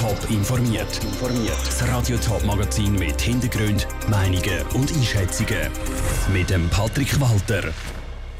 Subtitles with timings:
[0.00, 0.98] Top informiert.
[1.66, 5.70] Das Radio Top Magazin mit Hintergrund, Meinungen und Einschätzungen
[6.32, 7.70] mit dem Patrick Walter.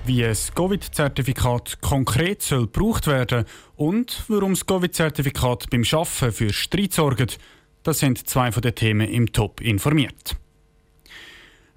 [0.07, 3.45] Wie ein Covid-Zertifikat konkret soll gebraucht werden
[3.77, 7.39] und warum das Covid-Zertifikat beim Schaffen für Streit sorgt,
[7.83, 10.37] das sind zwei von den Themen im Top informiert.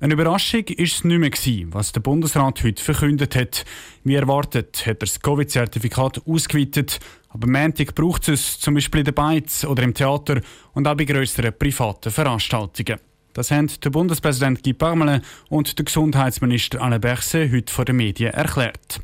[0.03, 3.63] Eine Überraschung war es nicht mehr, was der Bundesrat heute verkündet hat.
[4.03, 6.99] Wie erwartet hat er das Covid-Zertifikat ausgeweitet,
[7.33, 10.39] aber Montag braucht es zum Beispiel in den Beiz oder im Theater
[10.73, 12.99] und auch bei grösseren privaten Veranstaltungen.
[13.33, 18.31] Das haben der Bundespräsident Guy Parmelin und der Gesundheitsminister Alain Berset heute vor den Medien
[18.31, 19.01] erklärt.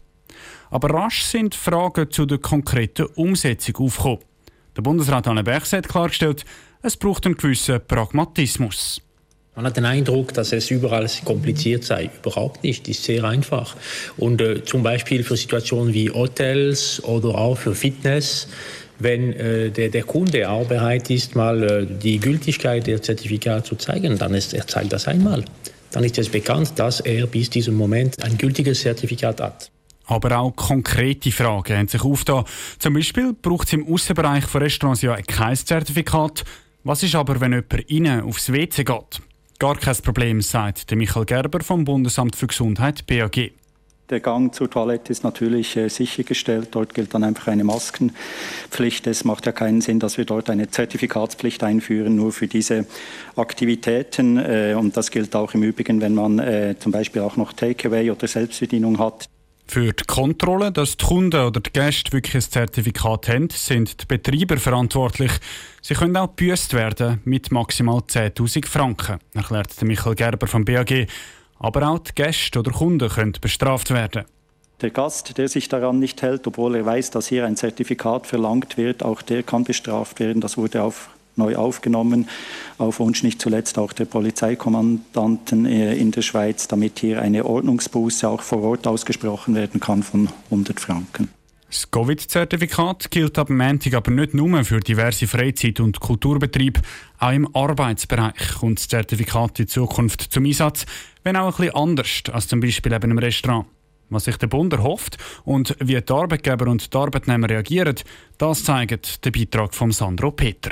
[0.69, 4.19] Aber rasch sind Fragen zu der konkreten Umsetzung aufgekommen.
[4.77, 6.45] Der Bundesrat Alain Berset hat klargestellt,
[6.83, 9.01] es braucht einen gewissen Pragmatismus.
[9.55, 12.09] Man hat den Eindruck, dass es überall kompliziert sei.
[12.21, 13.75] Überhaupt nicht, ist sehr einfach.
[14.17, 18.47] Und äh, zum Beispiel für Situationen wie Hotels oder auch für Fitness,
[18.99, 23.75] wenn äh, der, der, Kunde auch bereit ist, mal äh, die Gültigkeit der Zertifikate zu
[23.75, 25.43] zeigen, dann ist er zeigt das einmal.
[25.91, 29.71] Dann ist es bekannt, dass er bis diesem Moment ein gültiges Zertifikat hat.
[30.05, 32.45] Aber auch konkrete Fragen haben sich aufgetan.
[32.79, 36.43] Zum Beispiel braucht es im Außenbereich von Restaurants ja kein Zertifikat.
[36.83, 39.21] Was ist aber, wenn jemand innen aufs WC geht?
[39.59, 43.51] Gar kein Problem, sagt Michael Gerber vom Bundesamt für Gesundheit BAG.
[44.09, 46.69] Der Gang zur Toilette ist natürlich äh, sichergestellt.
[46.71, 49.05] Dort gilt dann einfach eine Maskenpflicht.
[49.05, 52.85] Es macht ja keinen Sinn, dass wir dort eine Zertifikatspflicht einführen, nur für diese
[53.35, 54.37] Aktivitäten.
[54.37, 58.09] Äh, und das gilt auch im Übrigen, wenn man äh, zum Beispiel auch noch Takeaway
[58.11, 59.27] oder Selbstbedienung hat.
[59.69, 64.05] Für die Kontrolle, dass die Kunden oder die Gäste wirklich ein Zertifikat haben, sind die
[64.07, 65.31] Betreiber verantwortlich.
[65.83, 71.05] Sie können auch gebüßt werden mit maximal 10.000 Franken, erklärt Michael Gerber vom BAG.
[71.59, 74.25] Aber auch die Gäste oder Kunden können bestraft werden.
[74.81, 78.75] Der Gast, der sich daran nicht hält, obwohl er weiß, dass hier ein Zertifikat verlangt
[78.75, 80.41] wird, auch der kann bestraft werden.
[80.41, 82.29] Das wurde auf neu aufgenommen,
[82.77, 88.29] auf Wunsch nicht zuletzt auch der Polizeikommandanten äh, in der Schweiz, damit hier eine Ordnungsbuße
[88.29, 91.29] auch vor Ort ausgesprochen werden kann von 100 Franken.
[91.69, 96.81] Das Covid-Zertifikat gilt ab Montag aber nicht nur für diverse Freizeit- und Kulturbetriebe.
[97.19, 100.87] Auch im Arbeitsbereich kommt das Zertifikat in Zukunft zum Einsatz,
[101.23, 103.67] wenn auch ein bisschen anders als zum Beispiel eben im Restaurant.
[104.09, 107.95] Was sich der Bund erhofft und wie die Arbeitgeber und die Arbeitnehmer reagieren,
[108.39, 110.71] das zeigt der Beitrag von Sandro Peter.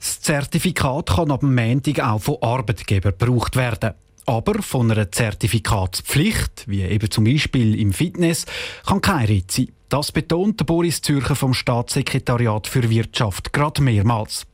[0.00, 3.92] Das Zertifikat kann ab Montag auch von Arbeitgebern gebraucht werden.
[4.24, 8.46] Aber von einer Zertifikatspflicht, wie eben zum Beispiel im Fitness,
[8.86, 9.68] kann keine Rede sein.
[9.90, 14.46] Das betont Boris Zürcher vom Staatssekretariat für Wirtschaft gerade mehrmals.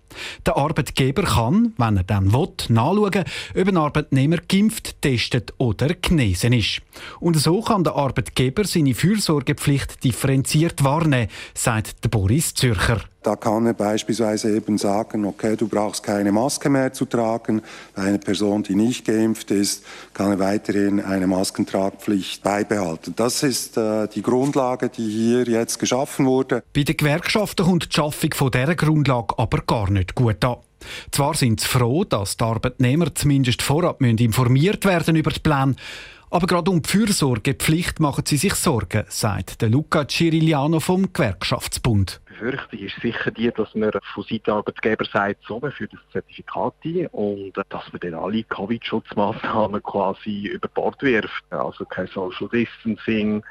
[0.45, 3.25] Der Arbeitgeber kann, wenn er dann will, nachschauen,
[3.55, 6.81] ob ein Arbeitnehmer geimpft, testet oder genesen ist.
[7.21, 13.03] Und so kann der Arbeitgeber seine Fürsorgepflicht differenziert wahrnehmen, sagt Boris Zürcher.
[13.27, 17.61] Da kann er beispielsweise eben sagen, okay, du brauchst keine Maske mehr zu tragen.
[17.93, 23.15] Bei einer Person, die nicht geimpft ist, kann er weiterhin eine Maskentragpflicht beibehalten.
[23.17, 26.63] Das ist äh, die Grundlage, die hier jetzt geschaffen wurde.
[26.73, 30.59] Bei den Gewerkschaften kommt die Schaffung von dieser Grundlage aber gar nicht gut an.
[31.11, 35.77] Zwar sind sie froh, dass die Arbeitnehmer zumindest vorab informiert werden über den Plan,
[36.31, 42.21] aber gerade um die Fürsorgepflicht machen sie sich Sorgen, sagt Luca Ciriliano vom Gewerkschaftsbund.
[42.39, 47.07] Befürchtung ist sicher die, dass man von Seiten Arbeitgeber sagt, so, führen das Zertifikat ein
[47.09, 51.45] und dass man dann alle Covid-Schutzmaßnahmen quasi über Bord wirft.
[51.51, 53.43] Also kein Social Distancing,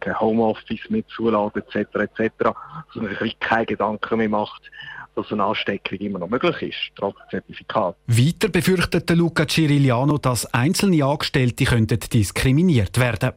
[0.00, 1.94] kein Homeoffice mit zuladen etc.
[1.94, 2.32] etc.
[2.38, 2.54] Dass
[2.94, 4.70] man sich keine Gedanken mehr macht,
[5.14, 7.96] dass eine Ansteckung immer noch möglich ist, trotz Zertifikat.
[8.06, 13.32] Weiter befürchtet Luca Ciriliano, dass einzelne Angestellte könnten diskriminiert werden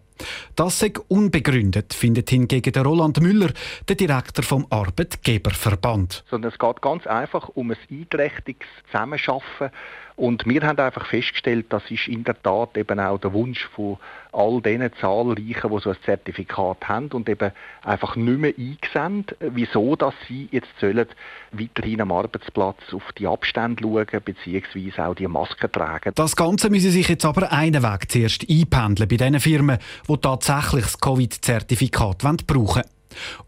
[0.56, 3.52] das sei unbegründet, findet hingegen der Roland Müller,
[3.88, 6.24] der Direktor vom Arbeitgeberverband.
[6.30, 9.72] Sondern es geht ganz einfach um ein einträchtiges Zusammenarbeiten
[10.18, 13.98] und wir haben einfach festgestellt, das ist in der Tat eben auch der Wunsch von
[14.32, 17.52] all diesen Zahlreichen, die so ein Zertifikat haben und eben
[17.84, 21.06] einfach nicht mehr eingesehen, wieso dass sie jetzt sollen
[21.52, 25.02] weiterhin am Arbeitsplatz auf die Abstände schauen bzw.
[25.02, 26.12] auch die Masken tragen.
[26.16, 30.86] Das Ganze müsse sich jetzt aber einen Weg zuerst einpendeln bei den Firmen, die tatsächlich
[30.86, 32.84] das Covid-Zertifikat brauchen wollen.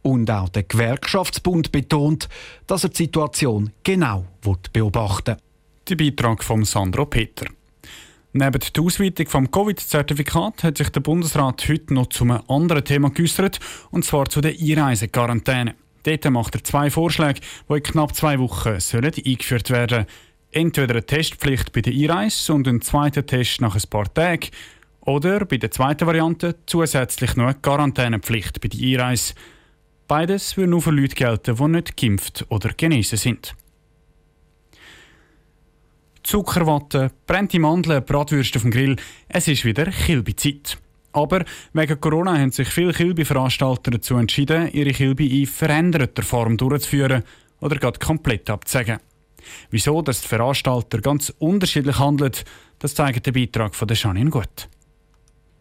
[0.01, 2.27] Und auch der Gewerkschaftsbund betont,
[2.65, 4.25] dass er die Situation genau
[4.73, 5.44] beobachten will.
[5.89, 7.45] Der Beitrag von Sandro Peter.
[8.31, 13.09] Neben der Ausweitung vom Covid-Zertifikat hat sich der Bundesrat heute noch zu einem anderen Thema
[13.09, 13.59] geäußert,
[13.91, 15.75] und zwar zu der Einreisequarantäne.
[16.03, 20.05] Dort macht er zwei Vorschläge, die in knapp zwei Wochen sollen eingeführt werden
[20.51, 24.50] Entweder eine Testpflicht bei der Einreise und ein zweiter Test nach ein paar Tagen,
[25.09, 29.33] oder bei der zweiten Variante zusätzlich noch eine Quarantänepflicht bei der Einreise.
[30.07, 33.56] Beides würde nur für Leute gelten, die nicht geimpft oder genesen sind.
[36.21, 38.97] Zuckerwatte, brennte Mandeln, Bratwürste auf dem Grill.
[39.27, 40.77] Es ist wieder Kilbi-Zeit.
[41.12, 47.23] Aber wegen Corona haben sich viele Kilbi-Veranstalter dazu entschieden, ihre Kilbi in veränderter Form durchzuführen
[47.62, 49.00] oder gerade komplett abzusagen.
[49.71, 52.33] Wieso dass die Veranstalter ganz unterschiedlich handeln,
[52.77, 54.69] das zeigt der Beitrag von Janine Gut.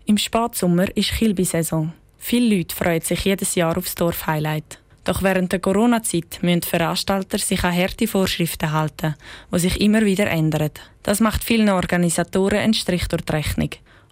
[0.09, 1.93] Im Spätsommer ist Kilbi-Saison.
[2.17, 4.79] Viele Leute freuen sich jedes Jahr aufs Dorf-Highlight.
[5.05, 9.17] Doch während der Corona-Zeit müssen Veranstalter sich an harte Vorschriften halten,
[9.53, 10.71] die sich immer wieder ändern.
[11.03, 13.69] Das macht vielen Organisatoren einen Strich durch die Rechnung.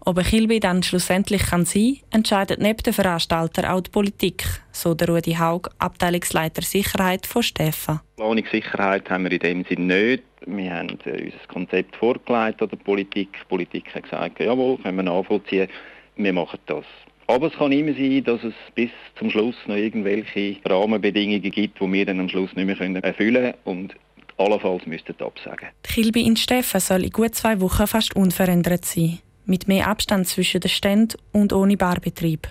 [0.09, 4.95] Ob ein Kilby dann schlussendlich kann sein entscheidet neben den Veranstalter auch die Politik, so
[4.95, 7.99] der Rudi Haug, Abteilungsleiter Sicherheit von Steffen.
[8.15, 10.23] Planungssicherheit haben wir in dem Sinne nicht.
[10.47, 13.31] Wir haben äh, unser Konzept vorgelegt an der Politik.
[13.33, 15.67] Die Politik hat gesagt, jawohl, können wir nachvollziehen,
[16.15, 16.85] wir machen das.
[17.27, 21.93] Aber es kann immer sein, dass es bis zum Schluss noch irgendwelche Rahmenbedingungen gibt, die
[21.93, 23.97] wir dann am Schluss nicht mehr erfüllen können und
[24.39, 25.69] allenfalls müssten absagen.
[25.85, 30.29] Die Kilby in Steffen soll in gut zwei Wochen fast unverändert sein, mit mehr Abstand
[30.29, 32.49] zwischen den Ständen und ohne Barbetrieb.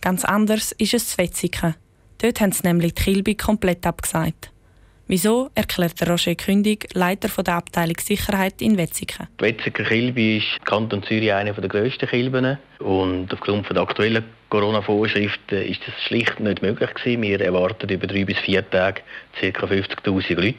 [0.00, 1.74] Ganz anders ist es zu Wetzigen.
[2.18, 4.50] Dort haben sie nämlich die Kilby komplett abgesagt.
[5.06, 9.26] Wieso, erklärt Roger Kündig, Leiter der Abteilung Sicherheit in Wetzikon.
[9.38, 15.60] Die Wetziger Kilbe ist Kanton Zürich eine der grössten Kilben und aufgrund der aktuellen Corona-Vorschriften
[15.62, 17.20] ist das schlicht nicht möglich gewesen.
[17.20, 19.02] Wir erwarten über drei bis vier Tage
[19.38, 19.66] ca.
[19.66, 20.56] 50'000 Leute.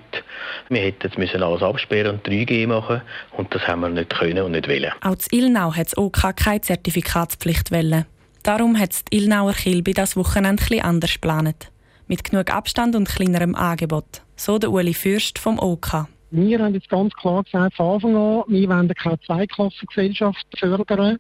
[0.70, 3.02] Wir hätten jetzt müssen alles absperren und 3G machen
[3.32, 4.92] und das haben wir nicht können und nicht wollen.
[5.02, 8.06] Auch in Ilnau hat es OK keine Zertifikatspflicht wollen.
[8.44, 11.72] Darum hat die Ilnauer Kilbe das Wochenende etwas anders geplant.
[12.08, 14.22] Mit genug Abstand und kleinerem Angebot.
[14.36, 16.08] So der Uli Fürst vom OK.
[16.32, 21.18] Wir haben jetzt ganz klar gesagt, von Anfang an, wir wollen keine Zweiklassengesellschaft fördern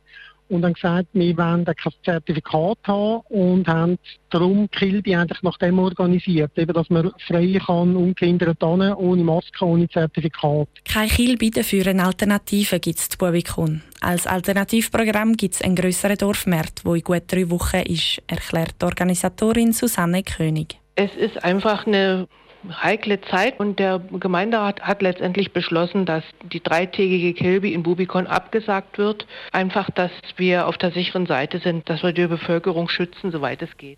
[0.49, 3.97] und haben gesagt, wir wollen kein Zertifikat haben und haben
[4.29, 9.65] darum Kilby eigentlich nach dem organisiert, eben, dass man frei kann, ungehindert hin, ohne Maske,
[9.65, 10.67] ohne Zertifikat.
[10.83, 13.81] Kein Kilby dafür eine Alternative gibt es zu Bubikon.
[14.01, 18.85] Als Alternativprogramm gibt es einen grösseren Dorfmarkt, der in gut drei Wochen ist, erklärt die
[18.85, 20.77] Organisatorin Susanne König.
[20.95, 22.27] Es ist einfach eine
[22.71, 28.97] heikle Zeit und der Gemeinderat hat letztendlich beschlossen, dass die dreitägige Kilby in Bubikon abgesagt
[28.97, 29.25] wird.
[29.51, 33.75] Einfach, dass wir auf der sicheren Seite sind, dass wir die Bevölkerung schützen, soweit es
[33.77, 33.97] geht.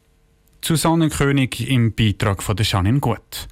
[0.64, 3.48] Susanne König im Beitrag von der Janine Gut.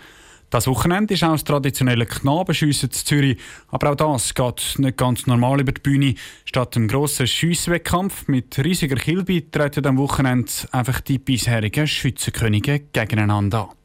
[0.50, 3.38] Das Wochenende ist auch das traditionelle Knabenschiessen zu Zürich.
[3.70, 6.16] Aber auch das geht nicht ganz normal über die Bühne.
[6.46, 13.70] Statt einem grossen Schiesswettkampf mit riesiger Kilby treten am Wochenende einfach die bisherigen Schützenkönige gegeneinander
[13.70, 13.85] an.